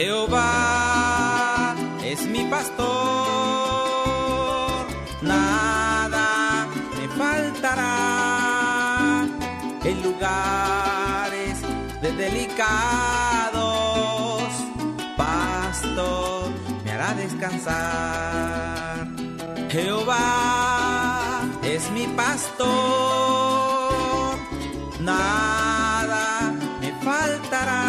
[0.00, 2.99] Jehová es mi pastor,
[10.20, 11.56] lugares
[12.02, 12.52] de delicados.
[15.16, 16.50] Pastos
[16.84, 19.08] me hará descansar.
[19.70, 22.66] Jehová es mi pastor,
[25.00, 27.88] nada me faltará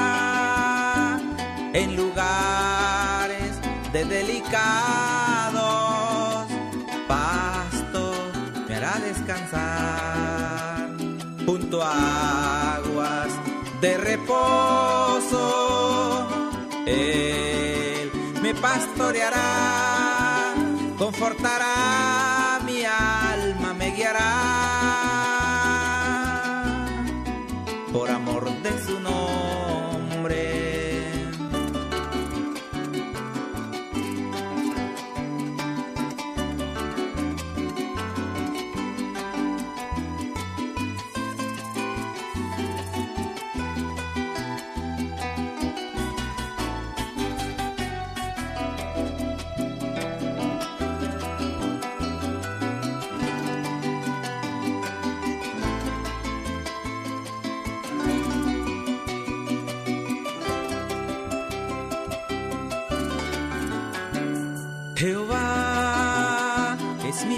[1.73, 3.59] en lugares
[3.91, 5.30] de delicados
[14.31, 16.27] reposo.
[16.85, 20.53] Él me pastoreará
[20.97, 22.10] confortará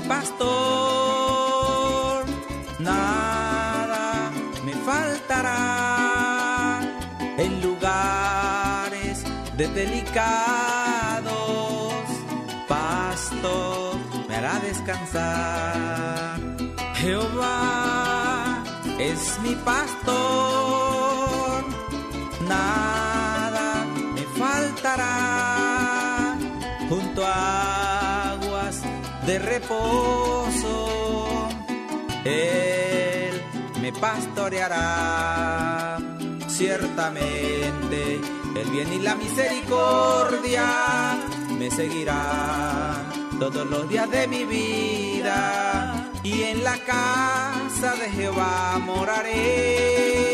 [0.07, 1.45] pastor,
[2.79, 4.31] nada
[4.65, 6.81] me faltará
[7.37, 9.23] en lugares
[9.57, 11.33] de delicados
[12.67, 13.95] pastos
[14.27, 16.39] me hará descansar.
[16.95, 18.63] Jehová
[18.99, 20.72] es mi pastor,
[32.25, 33.41] Él
[33.81, 35.97] me pastoreará
[36.47, 38.21] ciertamente.
[38.55, 41.17] El bien y la misericordia
[41.57, 43.03] me seguirá
[43.39, 50.32] todos los días de mi vida y en la casa de Jehová moraré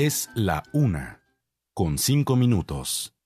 [0.00, 1.24] Es la una,
[1.74, 3.16] con cinco minutos.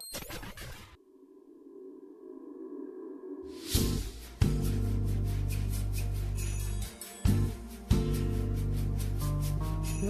[10.01, 10.05] A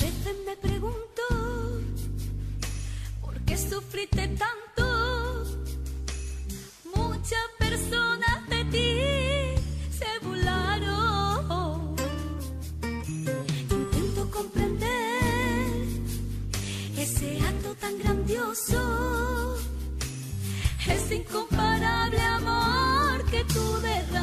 [0.00, 1.22] veces me pregunto
[3.20, 5.44] por qué sufriste tanto.
[6.96, 8.94] Muchas personas de ti
[9.92, 11.94] se burlaron.
[13.68, 15.82] Intento comprender
[16.96, 18.80] ese acto tan grandioso,
[20.92, 24.21] ese incomparable amor que tú derramaste.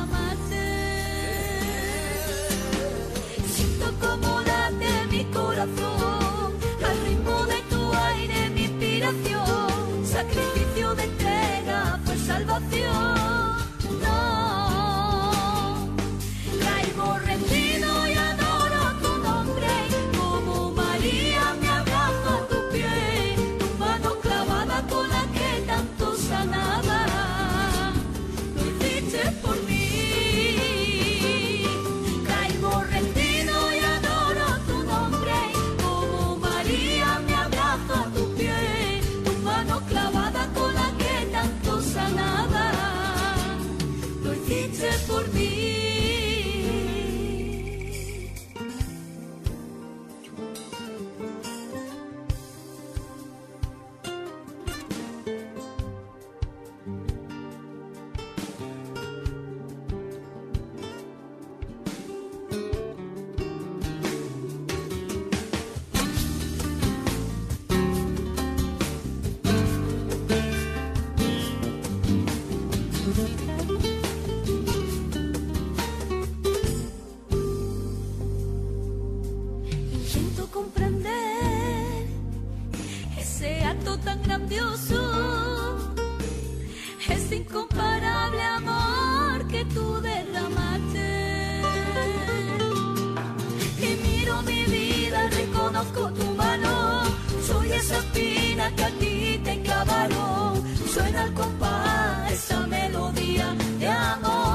[94.41, 97.03] mi vida reconozco tu mano.
[97.45, 100.63] Soy esa espina que a ti te clavaron.
[100.93, 104.48] Suena al compás esa melodía de amor.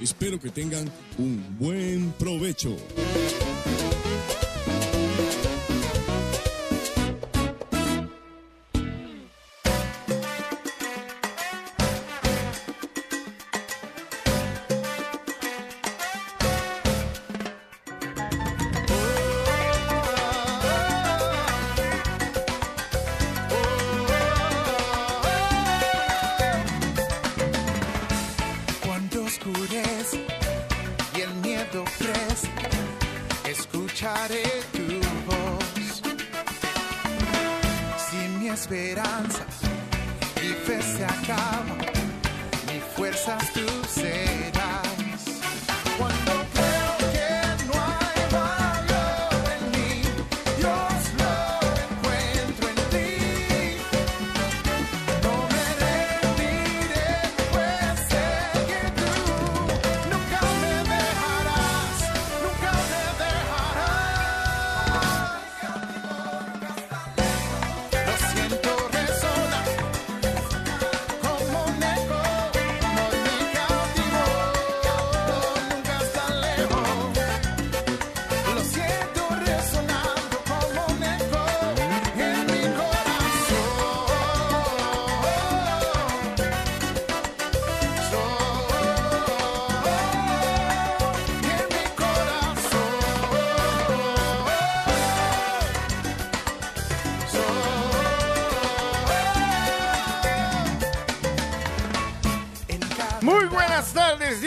[0.00, 2.76] Espero que tengan un buen provecho.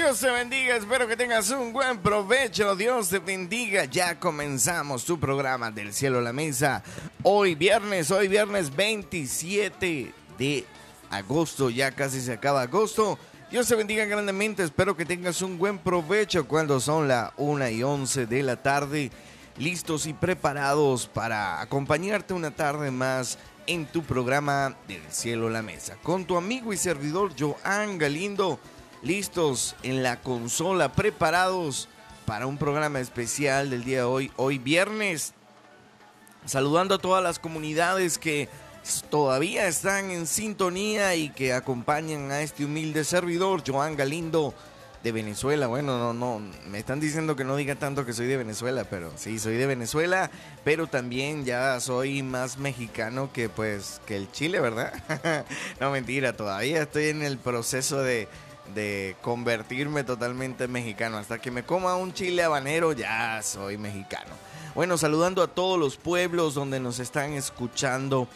[0.04, 2.76] Dios te bendiga, espero que tengas un buen provecho.
[2.76, 3.86] Dios te bendiga.
[3.86, 6.84] Ya comenzamos tu programa del cielo a la mesa.
[7.24, 10.66] Hoy viernes, hoy viernes 27 de
[11.10, 13.18] agosto, ya casi se acaba agosto.
[13.50, 17.82] Dios te bendiga grandemente, espero que tengas un buen provecho cuando son las 1 y
[17.82, 19.10] 11 de la tarde,
[19.58, 25.62] listos y preparados para acompañarte una tarde más en tu programa del cielo a la
[25.62, 25.96] mesa.
[26.04, 28.60] Con tu amigo y servidor Joan Galindo
[29.04, 31.90] listos en la consola, preparados
[32.26, 35.34] para un programa especial del día de hoy, hoy viernes.
[36.46, 38.50] Saludando a todas las comunidades que
[39.10, 44.54] todavía están en sintonía y que acompañan a este humilde servidor, Joan Galindo
[45.04, 45.68] de Venezuela.
[45.68, 49.12] Bueno, no, no, me están diciendo que no diga tanto que soy de Venezuela, pero
[49.18, 50.32] sí, soy de Venezuela,
[50.64, 54.94] pero también ya soy más mexicano que pues que el Chile, ¿verdad?
[55.82, 58.30] no mentira, todavía estoy en el proceso de,
[58.74, 61.18] de convertirme totalmente en mexicano.
[61.18, 64.32] Hasta que me coma un chile habanero, ya soy mexicano.
[64.76, 68.28] Bueno, saludando a todos los pueblos donde nos están escuchando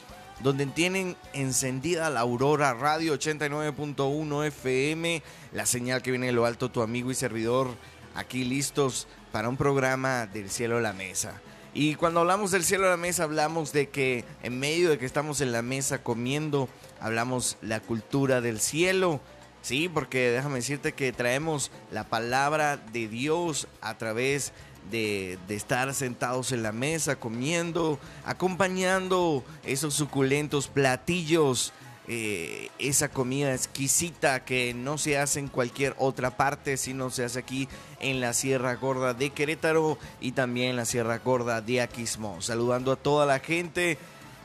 [0.41, 6.69] donde tienen encendida la Aurora Radio 89.1 FM, la señal que viene de lo alto,
[6.69, 7.69] tu amigo y servidor,
[8.13, 11.41] aquí listos para un programa del cielo a la mesa.
[11.73, 15.05] Y cuando hablamos del cielo a la mesa, hablamos de que en medio de que
[15.05, 16.69] estamos en la mesa comiendo,
[16.99, 19.19] hablamos la cultura del cielo.
[19.61, 24.53] Sí, porque déjame decirte que traemos la palabra de Dios a través
[24.91, 31.73] de, estar sentados en la mesa comiendo, acompañando esos suculentos platillos,
[32.07, 37.39] eh, esa comida exquisita que no se hace en cualquier otra parte, sino se hace
[37.39, 37.67] aquí
[37.99, 42.41] en la Sierra Gorda de Querétaro y también en la Sierra Gorda de Aquismón.
[42.41, 43.97] Saludando a toda la gente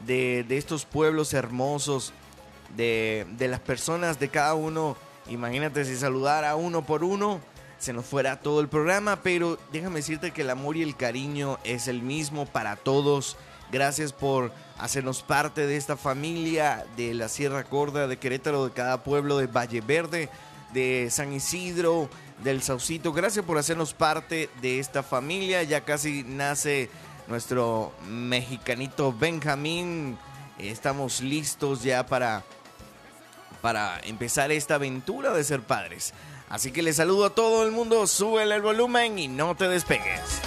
[0.05, 2.13] de estos pueblos hermosos,
[2.77, 4.97] de, de las personas de cada uno.
[5.29, 7.41] Imagínate si saludara uno por uno
[7.83, 11.59] se nos fuera todo el programa, pero déjame decirte que el amor y el cariño
[11.65, 13.37] es el mismo para todos.
[13.73, 19.03] Gracias por hacernos parte de esta familia de la Sierra Gorda de Querétaro, de cada
[19.03, 20.29] pueblo de Valle Verde,
[20.73, 22.09] de San Isidro,
[22.45, 23.13] del Saucito.
[23.13, 25.65] Gracias por hacernos parte de esta familia.
[25.65, 26.89] Ya casi nace
[27.27, 30.19] nuestro mexicanito Benjamín.
[30.57, 32.45] Estamos listos ya para,
[33.63, 36.13] para empezar esta aventura de ser padres.
[36.51, 40.43] Así que les saludo a todo el mundo, súbele el volumen y no te despegues.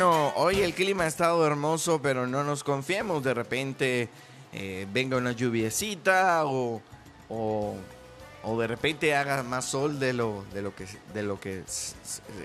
[0.00, 3.22] Bueno, hoy el clima ha estado hermoso, pero no nos confiemos.
[3.22, 4.08] De repente
[4.50, 6.80] eh, venga una lluviecita o,
[7.28, 7.76] o,
[8.58, 11.64] de repente haga más sol de lo, de lo que, de lo que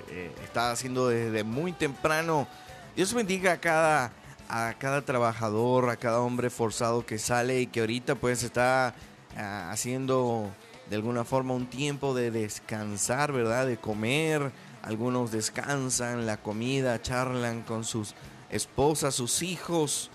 [0.09, 2.45] eh, está haciendo desde muy temprano.
[2.93, 4.11] Dios bendiga a cada,
[4.49, 8.93] a cada trabajador, a cada hombre forzado que sale y que ahorita pues está
[9.37, 10.51] ah, haciendo
[10.89, 13.65] de alguna forma un tiempo de descansar, ¿verdad?
[13.65, 14.51] De comer.
[14.81, 18.13] Algunos descansan la comida, charlan con sus
[18.51, 20.11] esposas, sus hijos,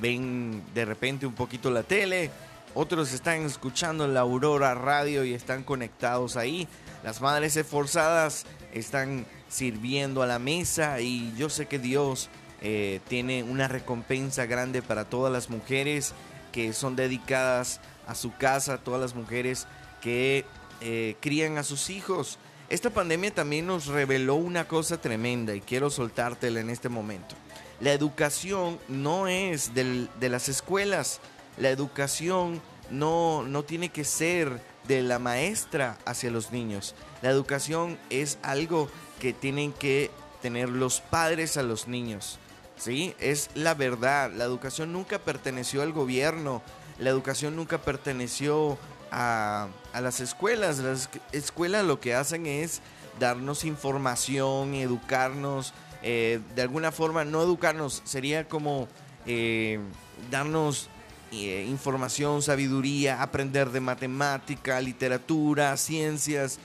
[0.00, 2.30] ven de repente un poquito la tele.
[2.74, 6.66] Otros están escuchando la Aurora Radio y están conectados ahí.
[7.04, 12.30] Las madres esforzadas están sirviendo a la mesa y yo sé que Dios
[12.62, 16.14] eh, tiene una recompensa grande para todas las mujeres
[16.50, 19.66] que son dedicadas a su casa, todas las mujeres
[20.04, 20.44] que
[20.82, 22.38] eh, crían a sus hijos.
[22.68, 27.34] Esta pandemia también nos reveló una cosa tremenda y quiero soltártela en este momento.
[27.80, 31.20] La educación no es del- de las escuelas.
[31.56, 36.94] La educación no, no tiene que ser de la maestra hacia los niños.
[37.22, 40.10] La educación es algo que tienen que
[40.42, 42.38] tener los padres a los niños.
[42.76, 43.14] ¿sí?
[43.20, 44.30] Es la verdad.
[44.32, 46.60] La educación nunca perteneció al gobierno.
[46.98, 48.76] La educación nunca perteneció
[49.14, 50.78] a, a las escuelas.
[50.78, 52.80] Las escu- escuelas lo que hacen es
[53.18, 55.72] darnos información, educarnos.
[56.02, 58.88] eh, de alguna forma, no educarnos, sería como
[59.24, 59.78] eh,
[60.30, 60.88] darnos
[61.32, 66.58] eh, información, sabiduría, aprender de matemática, literatura, ciencias.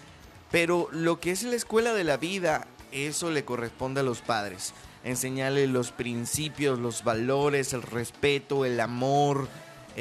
[0.52, 4.74] Pero lo que es la escuela de la vida, eso le corresponde a los padres.
[5.04, 9.48] Enseñarles los principios, los valores, el respeto, el amor.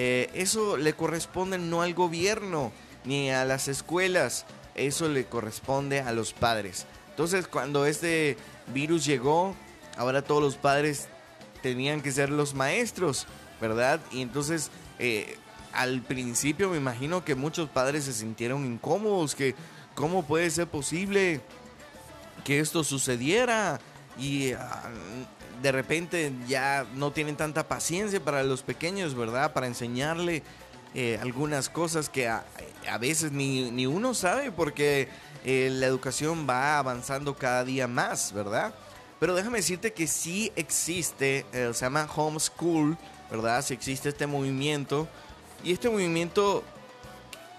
[0.00, 2.70] Eh, eso le corresponde no al gobierno
[3.04, 4.46] ni a las escuelas.
[4.76, 6.86] Eso le corresponde a los padres.
[7.10, 8.36] Entonces, cuando este
[8.72, 9.56] virus llegó,
[9.96, 11.08] ahora todos los padres
[11.62, 13.26] tenían que ser los maestros,
[13.60, 13.98] ¿verdad?
[14.12, 15.36] Y entonces, eh,
[15.72, 19.56] al principio me imagino que muchos padres se sintieron incómodos, que
[19.96, 21.40] cómo puede ser posible
[22.44, 23.80] que esto sucediera
[24.16, 24.92] y ah,
[25.62, 29.52] de repente ya no tienen tanta paciencia para los pequeños, ¿verdad?
[29.52, 30.42] Para enseñarle
[30.94, 32.44] eh, algunas cosas que a,
[32.88, 35.08] a veces ni, ni uno sabe porque
[35.44, 38.74] eh, la educación va avanzando cada día más, ¿verdad?
[39.20, 42.96] Pero déjame decirte que sí existe, eh, se llama homeschool,
[43.30, 43.62] ¿verdad?
[43.64, 45.08] Sí existe este movimiento.
[45.64, 46.62] Y este movimiento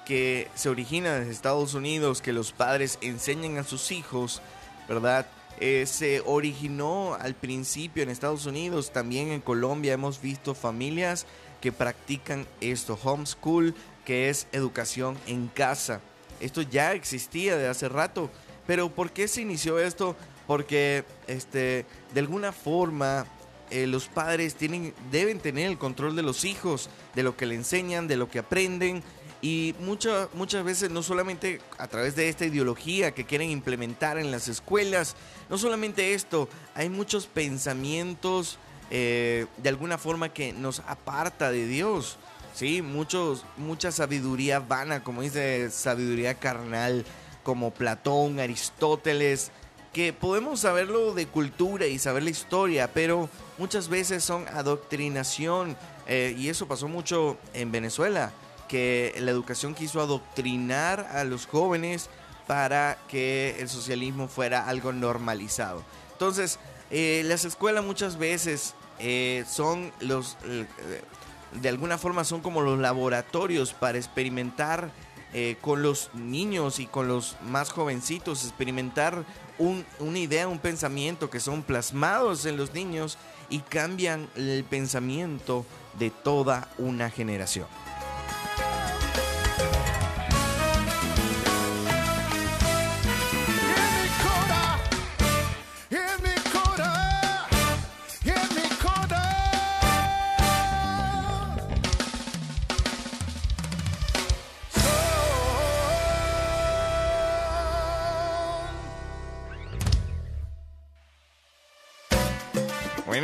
[0.05, 4.41] que se origina desde Estados Unidos, que los padres enseñan a sus hijos,
[4.87, 5.27] ¿verdad?
[5.61, 11.25] Eh, se originó al principio en Estados Unidos, también en Colombia hemos visto familias
[11.59, 13.75] que practican esto, homeschool,
[14.05, 15.99] que es educación en casa.
[16.39, 18.29] Esto ya existía de hace rato,
[18.65, 20.15] pero ¿por qué se inició esto?
[20.47, 23.25] Porque este, de alguna forma
[23.69, 27.55] eh, los padres tienen, deben tener el control de los hijos, de lo que le
[27.55, 29.03] enseñan, de lo que aprenden.
[29.41, 34.31] Y muchas muchas veces no solamente a través de esta ideología que quieren implementar en
[34.31, 35.15] las escuelas,
[35.49, 38.59] no solamente esto, hay muchos pensamientos
[38.91, 42.17] eh, de alguna forma que nos aparta de Dios.
[42.53, 47.05] Sí, muchos, mucha sabiduría vana, como dice sabiduría carnal,
[47.43, 49.51] como Platón, Aristóteles,
[49.93, 55.77] que podemos saberlo de cultura y saber la historia, pero muchas veces son adoctrinación.
[56.07, 58.33] eh, y eso pasó mucho en Venezuela,
[58.69, 62.09] que la educación quiso adoctrinar a los jóvenes
[62.47, 65.83] para que el socialismo fuera algo normalizado.
[66.13, 66.59] Entonces,
[66.91, 70.65] eh, las escuelas muchas veces eh, son los, eh,
[71.61, 74.91] de alguna forma son como los laboratorios para experimentar
[75.61, 79.23] con los niños y con los más jovencitos, experimentar
[79.59, 85.67] un- una idea, un pensamiento que son plasmados en los niños y cambian el pensamiento
[85.99, 87.67] de toda una generación.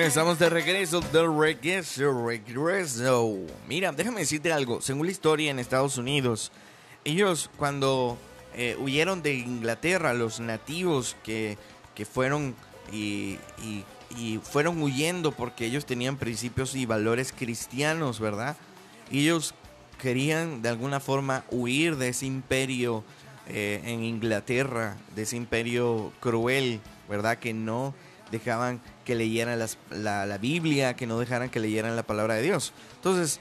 [0.01, 3.38] Estamos de regreso del regreso, regreso.
[3.67, 4.81] Mira, déjame decirte algo.
[4.81, 6.51] Según la historia en Estados Unidos,
[7.03, 8.17] ellos cuando
[8.55, 11.58] eh, huyeron de Inglaterra, los nativos que,
[11.95, 12.55] que fueron
[12.91, 13.84] y, y-
[14.43, 18.55] fueron huyendo porque ellos tenían principios y valores cristianos, ¿verdad?
[19.12, 19.53] Ellos
[20.01, 23.03] querían de alguna forma huir de ese imperio
[23.47, 26.79] eh, en Inglaterra, de ese imperio cruel,
[27.10, 27.39] ¿verdad?
[27.39, 27.93] Que no
[28.31, 32.41] dejaban que leyeran las- la, la Biblia, que no dejaran que leyeran la palabra de
[32.41, 32.73] Dios.
[32.95, 33.39] Entonces,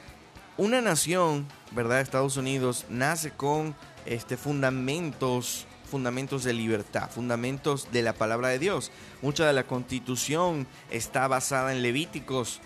[0.57, 2.01] una nación, ¿verdad?
[2.01, 3.75] Estados Unidos nace con
[4.07, 8.91] este fundamentos, fundamentos de libertad, fundamentos de la palabra de Dios.
[9.23, 12.61] Mucha de la constitución está basada en Levíticos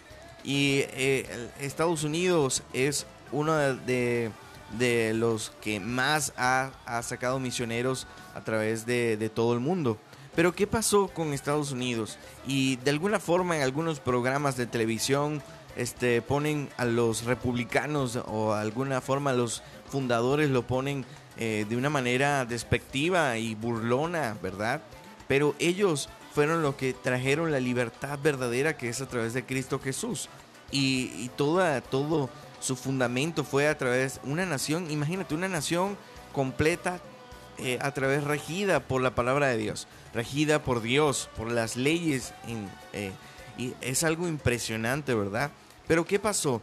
[0.44, 4.30] y eh, Estados Unidos es uno de, de-
[4.78, 9.96] de los que más ha, ha sacado misioneros a través de, de todo el mundo.
[10.38, 12.16] Pero ¿qué pasó con Estados Unidos?
[12.46, 15.42] Y de alguna forma en algunos programas de televisión
[15.74, 21.04] este, ponen a los republicanos o de alguna forma los fundadores lo ponen
[21.38, 24.80] eh, de una manera despectiva y burlona, ¿verdad?
[25.26, 29.80] Pero ellos fueron los que trajeron la libertad verdadera que es a través de Cristo
[29.80, 30.28] Jesús.
[30.70, 35.98] Y, y toda, todo su fundamento fue a través de una nación, imagínate, una nación
[36.32, 37.00] completa
[37.58, 42.32] eh, a través regida por la palabra de Dios, regida por Dios, por las leyes.
[42.92, 43.12] eh,
[43.58, 45.50] y es algo impresionante, ¿verdad?
[45.88, 46.62] Pero ¿qué pasó?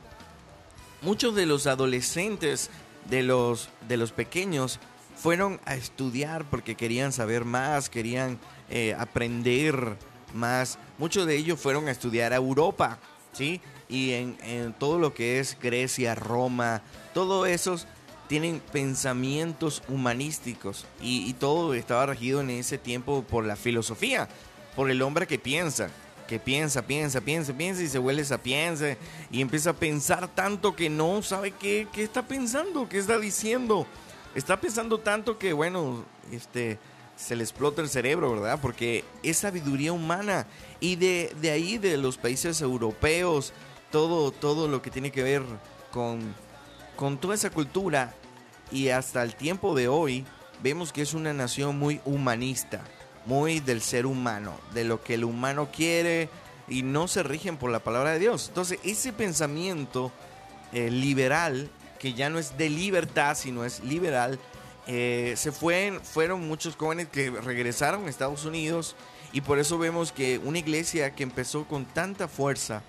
[1.01, 2.69] Muchos de los adolescentes,
[3.09, 4.79] de los, de los pequeños,
[5.17, 9.97] fueron a estudiar porque querían saber más, querían eh, aprender
[10.33, 10.79] más.
[10.97, 12.99] Muchos de ellos fueron a estudiar a Europa,
[13.33, 13.61] ¿sí?
[13.89, 16.81] Y en, en todo lo que es Grecia, Roma,
[17.13, 17.87] todo esos
[18.27, 24.27] tienen pensamientos humanísticos y, todo estaba regido en ese tiempo por la filosofía,
[24.75, 25.89] por el hombre que piensa,
[26.27, 28.97] que piensa, piensa, piensa, piensa y se vuelve sapiense
[29.31, 33.85] y empieza a pensar tanto que no sabe qué, qué está pensando, qué está diciendo.
[34.33, 36.77] Está pensando tanto que, bueno, este,
[37.15, 38.59] se le explota el cerebro, ¿verdad?
[38.61, 40.47] Porque es sabiduría humana
[40.79, 43.53] y de, de ahí, de los países europeos,
[43.91, 45.43] todo, todo lo que tiene que ver
[45.91, 46.35] con
[46.95, 48.13] con toda esa cultura
[48.71, 50.25] y hasta el tiempo de hoy
[50.63, 52.81] vemos que es una nación muy humanista,
[53.25, 56.29] muy del ser humano, de lo que el humano quiere
[56.67, 58.47] y no se rigen por la palabra de Dios.
[58.47, 60.11] Entonces ese pensamiento
[60.73, 64.39] eh, liberal, que ya no es de libertad, sino es liberal,
[64.87, 68.95] eh, se fue, fueron muchos jóvenes que regresaron a Estados Unidos
[69.33, 72.83] y por eso vemos que una iglesia que empezó con tanta fuerza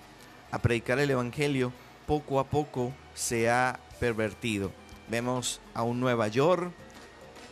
[0.51, 1.73] a predicar el Evangelio,
[2.05, 4.71] poco a poco se ha pervertido.
[5.09, 6.71] Vemos a un Nueva York,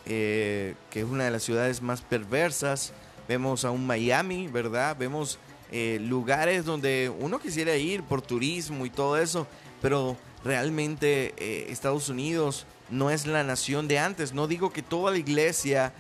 [0.06, 2.94] eh, que es una de las ciudades más perversas.
[3.28, 4.96] Vemos a un Miami, ¿verdad?
[4.98, 5.40] Vemos
[5.72, 9.48] eh, lugares donde uno quisiera ir por turismo y todo eso,
[9.82, 14.34] pero realmente eh, Estados Unidos no es la nación de antes.
[14.34, 15.94] No digo que toda la iglesia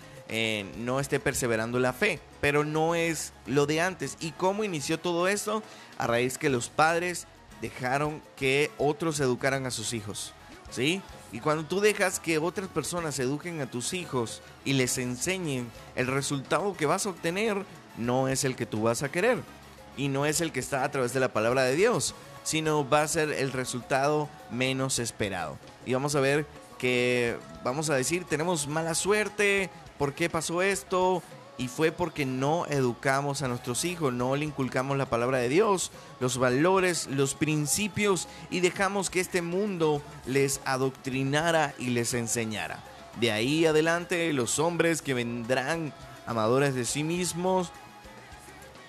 [0.79, 4.17] no esté perseverando la fe, pero no es lo de antes.
[4.19, 5.61] ¿Y cómo inició todo esto?
[5.99, 7.27] A raíz que los padres
[7.61, 10.34] dejaron que otros educaran a sus hijos.
[10.71, 11.01] ¿Sí?
[11.31, 16.07] Y cuando tú dejas que otras personas eduquen a tus hijos y les enseñen, el
[16.07, 17.65] resultado que vas a obtener
[17.97, 19.39] no es el que tú vas a querer.
[19.97, 23.01] Y no es el que está a través de la palabra de Dios, sino va
[23.01, 25.57] a ser el resultado menos esperado.
[25.85, 26.45] Y vamos a ver
[26.77, 31.23] que, vamos a decir, tenemos mala suerte, ¿por qué pasó esto?
[31.57, 35.91] Y fue porque no educamos a nuestros hijos, no le inculcamos la palabra de Dios,
[36.19, 42.83] los valores, los principios y dejamos que este mundo les adoctrinara y les enseñara.
[43.19, 45.93] De ahí adelante los hombres que vendrán
[46.25, 47.71] amadores de sí mismos,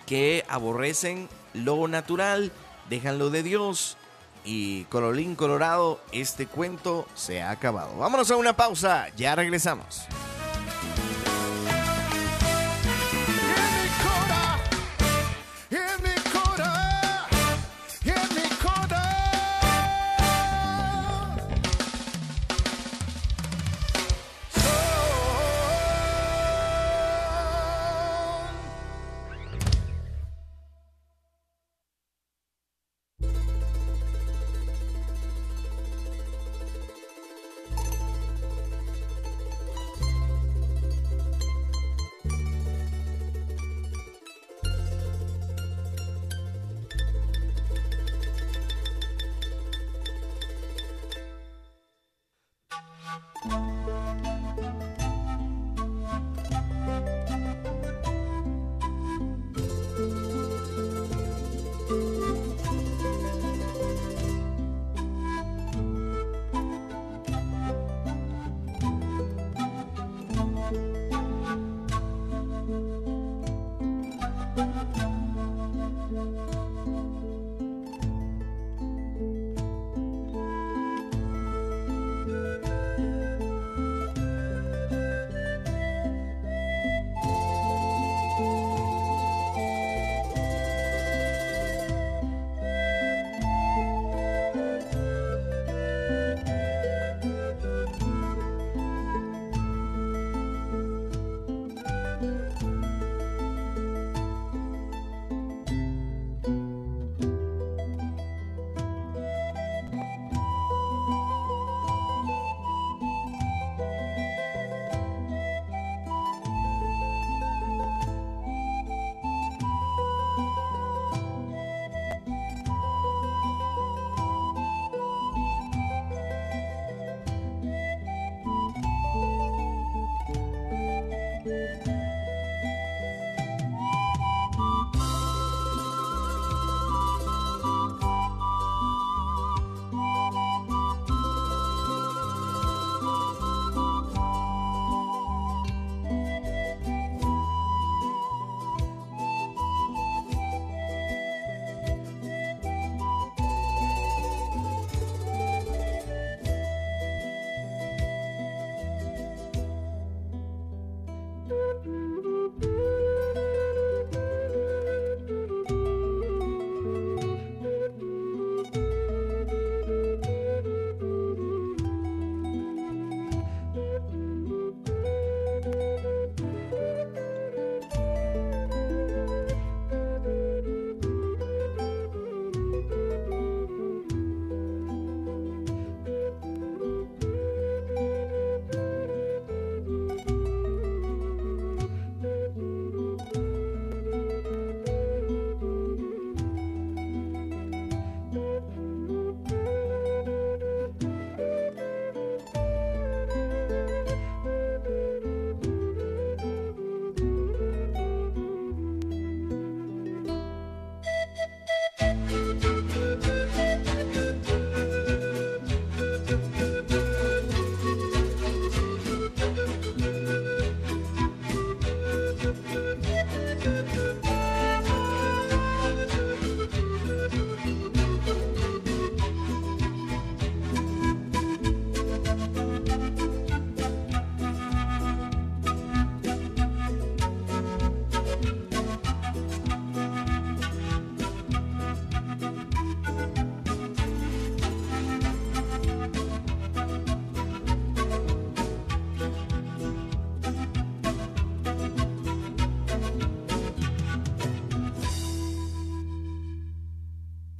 [0.06, 2.50] que aborrecen lo natural,
[2.88, 3.96] dejan lo de Dios
[4.44, 7.96] y colorín colorado, este cuento se ha acabado.
[7.96, 10.06] Vámonos a una pausa, ya regresamos.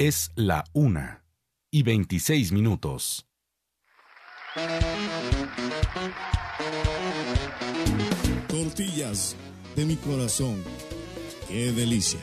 [0.09, 1.25] Es la una
[1.69, 3.27] y 26 minutos.
[8.47, 9.35] Tortillas
[9.75, 10.63] de mi corazón.
[11.49, 12.21] Qué delicia.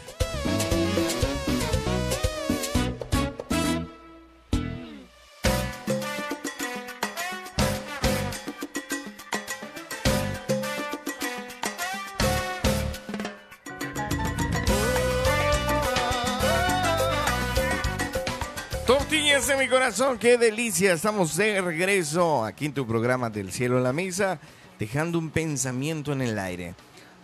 [20.19, 20.93] Qué delicia.
[20.93, 24.39] Estamos de regreso aquí en tu programa del cielo a la mesa,
[24.79, 26.73] dejando un pensamiento en el aire.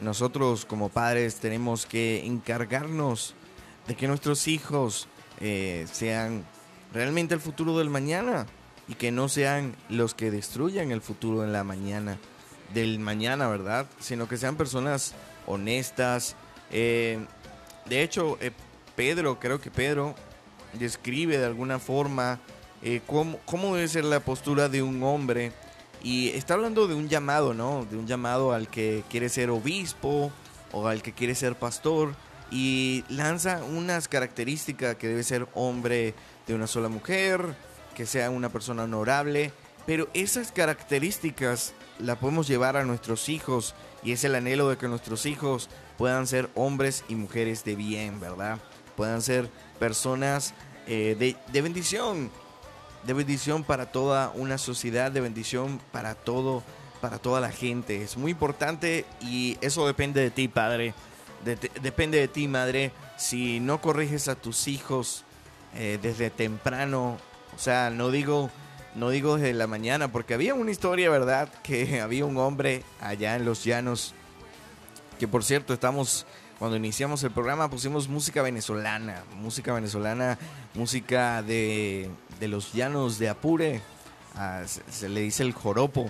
[0.01, 3.33] Nosotros como padres tenemos que encargarnos
[3.87, 5.07] de que nuestros hijos
[5.39, 6.45] eh, sean
[6.93, 8.45] realmente el futuro del mañana
[8.87, 12.19] y que no sean los que destruyan el futuro en la mañana,
[12.75, 13.87] del mañana, ¿verdad?
[13.99, 15.15] Sino que sean personas
[15.47, 16.35] honestas.
[16.71, 17.17] Eh,
[17.87, 18.51] de hecho, eh,
[18.95, 20.13] Pedro, creo que Pedro
[20.73, 22.39] describe de alguna forma
[22.81, 25.51] eh, cómo, debe ser la postura de un hombre.
[26.01, 27.85] Y está hablando de un llamado, ¿no?
[27.89, 30.31] De un llamado al que quiere ser obispo
[30.71, 32.15] o al que quiere ser pastor.
[32.51, 36.13] Y lanza unas características que debe ser hombre
[36.47, 37.55] de una sola mujer,
[37.95, 39.51] que sea una persona honorable.
[39.85, 44.87] Pero esas características las podemos llevar a nuestros hijos y es el anhelo de que
[44.87, 48.59] nuestros hijos puedan ser hombres y mujeres de bien, ¿verdad?
[48.95, 50.53] Puedan ser personas
[50.87, 52.31] eh, de bendición,
[53.05, 56.63] de bendición para toda una sociedad, de bendición para todo,
[57.01, 58.01] para toda la gente.
[58.03, 60.93] Es muy importante y eso depende de ti, padre.
[61.45, 62.91] De- de- depende de ti, madre.
[63.17, 65.23] Si no corriges a tus hijos
[65.75, 67.17] eh, desde temprano,
[67.55, 68.49] o sea, no digo,
[68.95, 71.49] no digo desde la mañana, porque había una historia, ¿verdad?
[71.63, 74.13] Que había un hombre allá en los llanos,
[75.19, 76.25] que por cierto estamos
[76.57, 80.37] cuando iniciamos el programa pusimos música venezolana, música venezolana,
[80.73, 82.09] música de,
[82.39, 83.81] de los llanos de Apure,
[84.65, 86.09] se, le dice el joropo.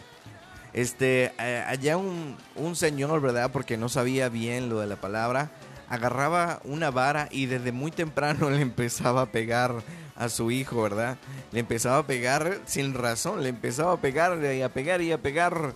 [0.72, 1.34] Este,
[1.68, 3.52] allá un, un señor, ¿verdad?
[3.52, 5.50] Porque no sabía bien lo de la palabra,
[5.89, 9.84] agarraba una vara y desde muy temprano le empezaba a pegar
[10.15, 11.18] a su hijo, ¿verdad?
[11.52, 15.18] Le empezaba a pegar sin razón, le empezaba a pegar y a pegar y a
[15.18, 15.74] pegar.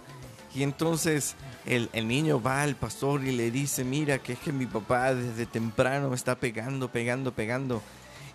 [0.54, 1.36] Y entonces
[1.66, 5.16] el, el niño va al pastor y le dice, mira, que es que mi papá
[5.16, 7.82] desde temprano me está pegando, pegando, pegando.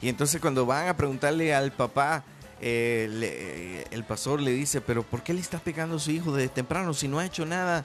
[0.00, 2.24] Y entonces cuando van a preguntarle al papá,
[2.61, 6.34] eh, le- el pastor le dice, pero ¿por qué le está pegando a su hijo
[6.34, 7.84] desde temprano si no ha hecho nada?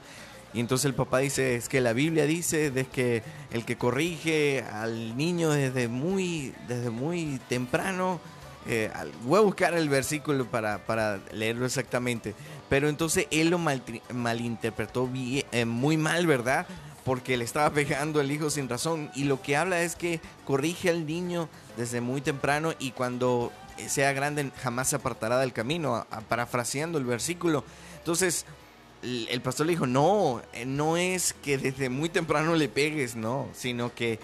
[0.53, 5.17] Y entonces el papá dice, es que la Biblia dice que el que corrige al
[5.17, 8.19] niño desde muy, desde muy temprano,
[8.67, 8.91] eh,
[9.23, 12.35] voy a buscar el versículo para, para leerlo exactamente,
[12.69, 15.09] pero entonces él lo maltri- malinterpretó
[15.51, 16.67] eh, muy mal, ¿verdad?
[17.03, 20.89] Porque le estaba pegando al hijo sin razón y lo que habla es que corrige
[20.89, 23.51] al niño desde muy temprano y cuando
[23.87, 27.63] sea grande jamás se apartará del camino, parafraseando el versículo.
[27.97, 28.45] Entonces,
[29.01, 33.15] el el pastor le dijo, no, eh, no es que desde muy temprano le pegues,
[33.15, 34.19] no, sino que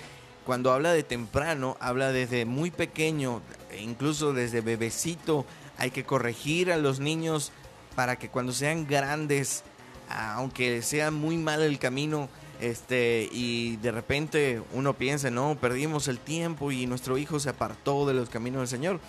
[0.46, 5.46] cuando habla de temprano, habla desde muy pequeño, e incluso desde bebecito,
[5.78, 7.52] hay que corregir a los niños
[7.96, 9.64] para que cuando sean grandes,
[10.10, 16.20] aunque sea muy mal el camino, este, y de repente uno piensa, no, perdimos el
[16.20, 19.00] tiempo y nuestro hijo se apartó de los caminos del Señor.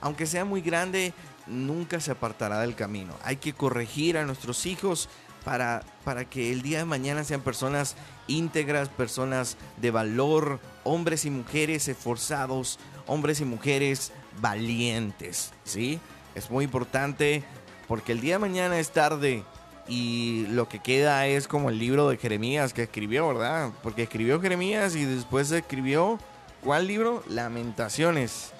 [0.00, 1.12] Aunque sea muy grande,
[1.46, 3.14] nunca se apartará del camino.
[3.24, 5.08] Hay que corregir a nuestros hijos
[5.44, 11.30] para, para que el día de mañana sean personas íntegras, personas de valor, hombres y
[11.30, 15.98] mujeres esforzados, hombres y mujeres valientes, ¿sí?
[16.34, 17.42] Es muy importante
[17.88, 19.42] porque el día de mañana es tarde
[19.88, 23.70] y lo que queda es como el libro de Jeremías que escribió, ¿verdad?
[23.82, 26.18] Porque escribió Jeremías y después escribió,
[26.62, 27.22] ¿cuál libro?
[27.28, 28.52] Lamentaciones.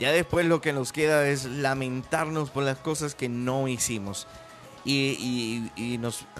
[0.00, 4.26] Ya después lo que nos queda es lamentarnos por las cosas que no hicimos.
[4.84, 5.70] Y,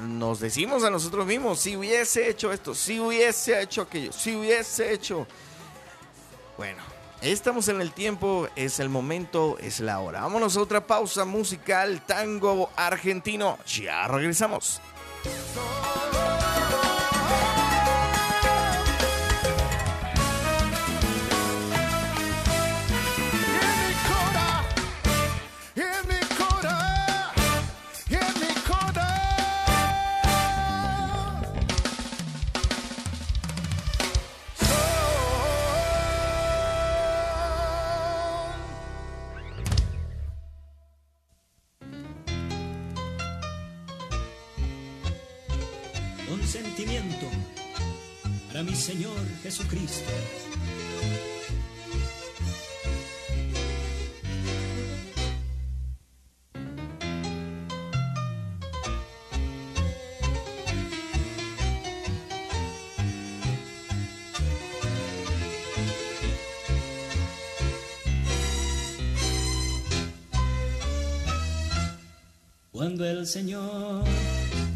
[0.00, 4.92] nos decimos a nosotros mismos, si hubiese hecho esto, si hubiese hecho aquello, si hubiese
[4.92, 5.26] hecho...
[6.56, 6.82] Bueno,
[7.30, 10.22] estamos en el tiempo, es el momento, es la hora.
[10.22, 13.58] Vámonos a otra pausa musical, tango argentino.
[13.66, 14.80] Ya regresamos.
[46.52, 47.26] sentimiento
[48.48, 50.10] para mi Señor Jesucristo.
[72.72, 74.04] Cuando el Señor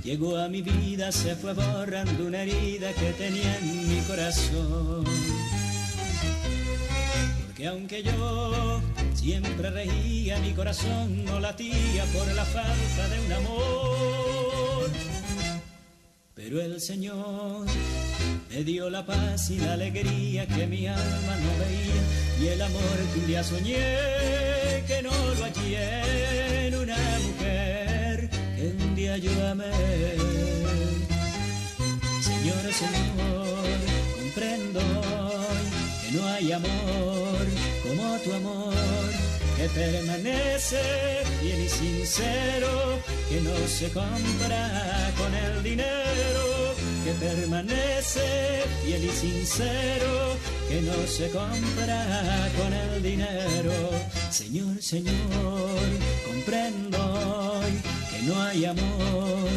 [0.07, 5.05] llegó a mi vida se fue borrando una herida que tenía en mi corazón.
[7.45, 8.81] Porque aunque yo
[9.15, 14.91] siempre reía, mi corazón no latía por la falta de un amor.
[16.37, 17.67] Pero el Señor
[18.49, 22.03] me dio la paz y la alegría que mi alma no veía
[22.41, 26.26] y el amor que un día soñé que no lo hallé
[29.25, 29.73] amé.
[32.21, 33.79] Señor, Señor,
[34.19, 34.81] comprendo
[36.03, 37.47] que no hay amor
[37.83, 38.75] como tu amor
[39.57, 40.83] que permanece
[41.41, 43.01] fiel y sincero,
[43.31, 46.75] que no se compra con el dinero,
[47.05, 50.37] que permanece fiel y sincero,
[50.69, 53.73] que no se compra con el dinero.
[54.31, 55.89] Señor, Señor,
[56.27, 57.46] comprendo
[58.27, 59.49] no hay amor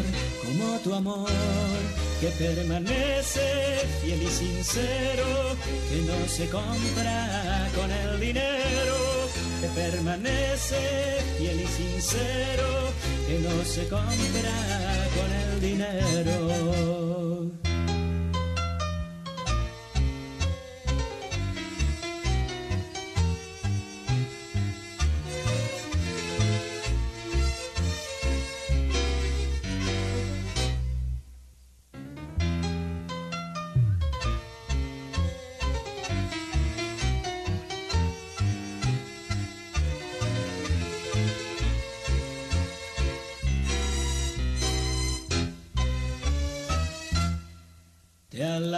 [0.44, 1.28] como tu amor,
[2.20, 3.40] que permanece
[4.02, 5.56] fiel y sincero,
[5.88, 9.10] que no se compra con el dinero
[9.60, 12.92] que permanece fiel y sincero,
[13.26, 14.56] que no se compra
[15.16, 16.99] con el dinero.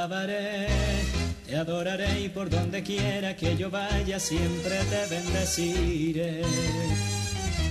[0.03, 0.67] Alabaré,
[1.47, 6.43] te adoraré y por donde quiera que yo vaya siempre te bendeciré.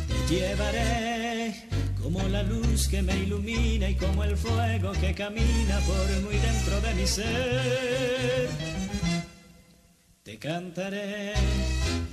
[0.07, 1.55] Te llevaré
[2.01, 6.79] como la luz que me ilumina y como el fuego que camina por muy dentro
[6.79, 8.49] de mi ser.
[10.23, 11.33] Te cantaré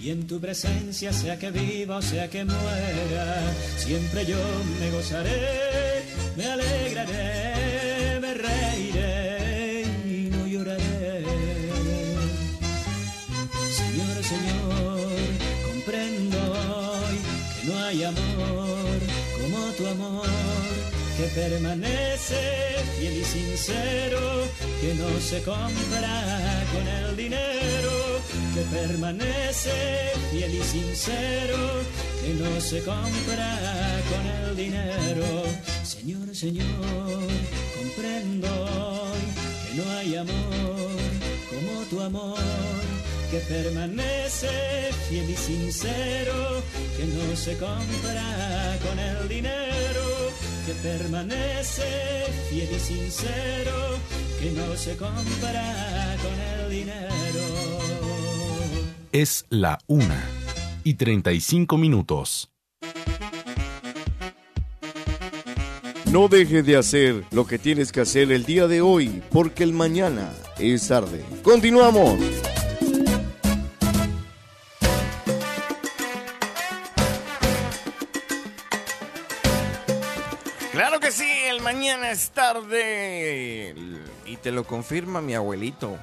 [0.01, 4.39] y en tu presencia, sea que viva o sea que muera, siempre yo
[4.81, 6.03] me gozaré,
[6.37, 7.78] me alegraré,
[19.79, 20.27] tu amor
[21.17, 22.41] que permanece
[22.99, 24.21] fiel y sincero,
[24.81, 27.95] que no se compra con el dinero,
[28.55, 31.59] que permanece fiel y sincero,
[32.23, 33.51] que no se compra
[34.11, 35.45] con el dinero.
[35.85, 37.29] Señor, Señor,
[37.77, 39.13] comprendo
[39.63, 40.91] que no hay amor
[41.51, 42.98] como tu amor
[43.31, 44.49] que permanece
[45.09, 46.63] fiel y sincero,
[46.97, 50.33] que no se compra con el dinero,
[50.67, 53.99] que permanece fiel y sincero,
[54.41, 57.09] que no se compra con el dinero.
[59.13, 60.25] Es la una
[60.85, 62.51] y 35 minutos.
[66.11, 69.75] No dejes de hacer lo que tienes que hacer el día de hoy, porque el
[69.75, 71.23] mañana es tarde.
[71.43, 72.19] Continuamos.
[82.19, 83.75] Es tarde.
[84.27, 85.97] Y te lo confirma mi abuelito.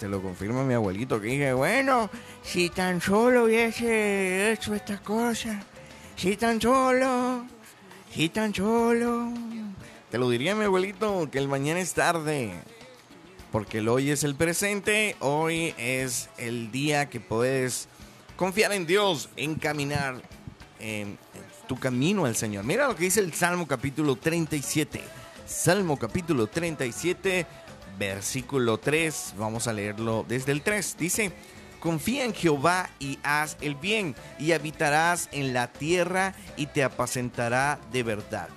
[0.00, 2.10] Te lo confirma mi abuelito que dije, bueno,
[2.42, 5.62] si tan solo hubiese hecho estas cosas,
[6.16, 7.46] si tan solo,
[8.12, 9.32] si tan solo.
[10.10, 12.54] Te lo diría mi abuelito que el mañana es tarde.
[13.52, 17.88] Porque el hoy es el presente, hoy es el día que puedes
[18.36, 20.22] confiar en Dios, encaminar
[20.78, 21.18] en
[21.66, 22.64] tu camino al Señor.
[22.64, 25.15] Mira lo que dice el Salmo capítulo 37.
[25.46, 27.46] Salmo capítulo 37,
[27.98, 29.34] versículo 3.
[29.38, 30.96] Vamos a leerlo desde el 3.
[30.98, 31.32] Dice,
[31.78, 37.78] confía en Jehová y haz el bien, y habitarás en la tierra y te apacentará
[37.92, 38.48] de verdad.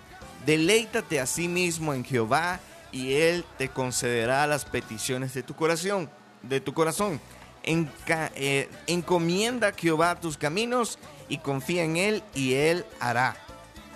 [0.47, 2.59] Deleítate a sí mismo en Jehová
[2.91, 6.09] y él te concederá las peticiones de tu corazón,
[6.41, 7.21] de tu corazón.
[7.63, 13.35] Eh, encomienda a Jehová tus caminos y confía en él y él hará.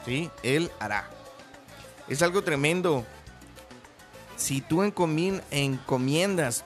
[0.05, 0.29] ¿Sí?
[0.43, 1.12] Él hará.
[2.07, 3.05] Es algo tremendo.
[4.37, 6.65] Si tú encomi- encomiendas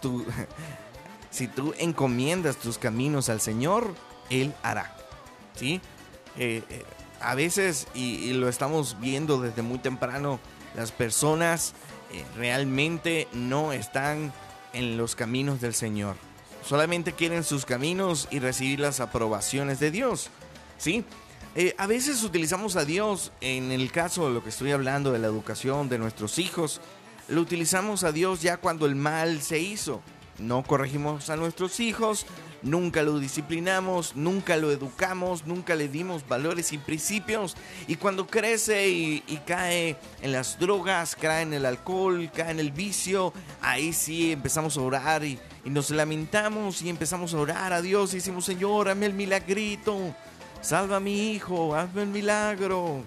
[1.30, 3.94] si tú encomiendas tus caminos al Señor,
[4.30, 4.96] él hará.
[5.56, 5.82] ¿Sí?
[6.38, 6.86] Eh, eh,
[7.20, 10.40] a veces, y, y lo estamos viendo desde muy temprano,
[10.76, 11.74] las personas
[12.14, 14.32] eh, realmente no están
[14.74, 16.16] en los caminos del Señor.
[16.64, 20.30] Solamente quieren sus caminos y recibir las aprobaciones de Dios.
[20.78, 21.06] ¿Sí?
[21.60, 25.18] Eh, a veces utilizamos a Dios, en el caso de lo que estoy hablando de
[25.18, 26.82] la educación de nuestros hijos,
[27.30, 30.04] lo utilizamos a Dios ya cuando el mal se hizo.
[30.38, 32.28] No corregimos a nuestros hijos,
[32.62, 37.58] nunca lo disciplinamos, nunca lo educamos, nunca le dimos valores y principios.
[37.88, 42.72] Y cuando crece y, cae en las drogas, cae en el alcohol, cae en el
[42.72, 47.82] vicio, ahí sí empezamos a orar y, y nos lamentamos y empezamos a orar a
[47.82, 50.14] Dios y decimos, Señor, hazme el milagrito,
[50.62, 53.04] salva a mi hijo, hazme el milagro.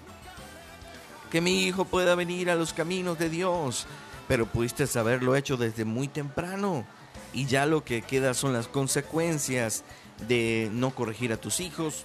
[1.29, 3.85] Que mi hijo pueda venir a los caminos de Dios.
[4.27, 6.85] Pero pudiste haberlo hecho desde muy temprano
[7.33, 9.83] y ya lo que queda son las consecuencias
[10.27, 12.03] de no corregir a tus hijos,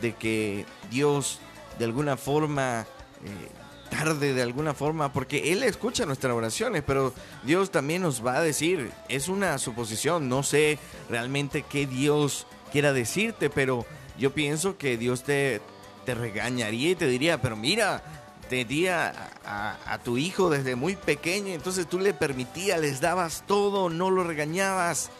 [0.00, 1.40] de que Dios
[1.78, 2.86] de alguna forma
[3.24, 3.48] eh,
[3.90, 7.12] tarde de alguna forma, porque Él escucha nuestras oraciones, pero
[7.44, 10.78] Dios también nos va a decir, es una suposición, no sé
[11.08, 13.86] realmente qué Dios quiera decirte, pero
[14.18, 15.60] yo pienso que Dios te,
[16.04, 18.02] te regañaría y te diría, pero mira,
[18.48, 19.12] te di a,
[19.44, 24.10] a- a tu hijo desde muy pequeño, entonces tú le permitías, les dabas todo, no
[24.10, 25.10] lo regañabas.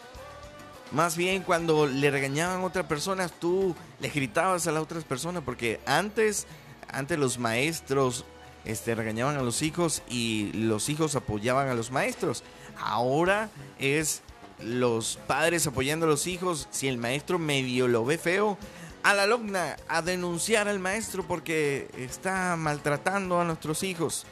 [0.91, 5.43] Más bien cuando le regañaban a otras personas, tú le gritabas a las otras personas,
[5.45, 6.47] porque antes,
[6.91, 8.25] antes los maestros
[8.65, 12.43] este, regañaban a los hijos y los hijos apoyaban a los maestros.
[12.81, 14.23] Ahora es
[14.63, 16.67] los padres apoyando a los hijos.
[16.71, 18.57] Si el maestro medio lo ve feo,
[19.03, 24.25] a la alumna a denunciar al maestro porque está maltratando a nuestros hijos.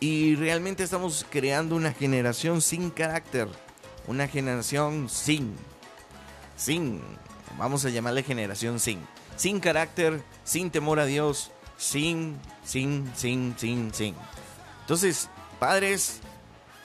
[0.00, 3.48] Y realmente estamos creando una generación sin carácter.
[4.06, 5.54] Una generación sin.
[6.56, 7.00] Sin.
[7.58, 9.00] Vamos a llamarle generación sin.
[9.36, 14.14] Sin carácter, sin temor a Dios, sin, sin, sin, sin, sin.
[14.82, 15.28] Entonces,
[15.58, 16.20] padres,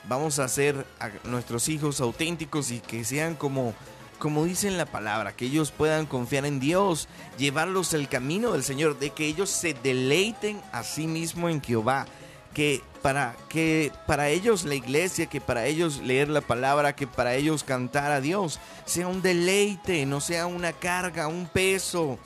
[0.08, 3.74] vamos a hacer a nuestros hijos auténticos y que sean como
[4.22, 7.08] como dice en la palabra, que ellos puedan confiar en Dios,
[7.40, 12.06] llevarlos el camino del Señor, de que ellos se deleiten a sí mismo en Jehová,
[12.54, 17.34] que para que para ellos la iglesia, que para ellos leer la palabra, que para
[17.34, 22.20] ellos cantar a Dios sea un deleite, no sea una carga, un peso,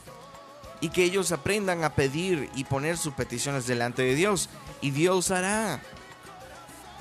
[0.81, 4.49] y que ellos aprendan a pedir y poner sus peticiones delante de Dios,
[4.81, 5.79] y Dios hará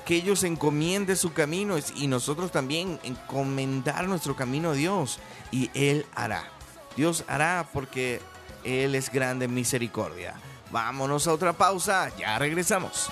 [0.05, 5.19] que ellos encomienden su camino y nosotros también encomendar nuestro camino a Dios
[5.51, 6.43] y Él hará.
[6.95, 8.21] Dios hará porque
[8.63, 10.35] Él es grande en misericordia.
[10.71, 13.09] Vámonos a otra pausa, ya regresamos.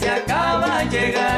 [0.00, 1.29] Se acaba llega